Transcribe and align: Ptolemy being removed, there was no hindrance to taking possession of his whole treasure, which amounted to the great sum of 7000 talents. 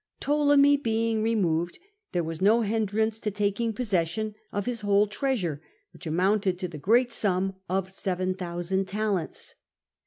Ptolemy 0.19 0.77
being 0.77 1.21
removed, 1.21 1.77
there 2.11 2.23
was 2.23 2.41
no 2.41 2.61
hindrance 2.63 3.19
to 3.19 3.29
taking 3.29 3.71
possession 3.71 4.33
of 4.51 4.65
his 4.65 4.81
whole 4.81 5.05
treasure, 5.05 5.61
which 5.93 6.07
amounted 6.07 6.57
to 6.57 6.67
the 6.67 6.79
great 6.79 7.11
sum 7.11 7.53
of 7.69 7.91
7000 7.91 8.87
talents. 8.87 9.53